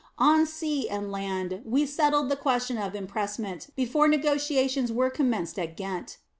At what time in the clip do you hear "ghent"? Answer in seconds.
5.77-6.17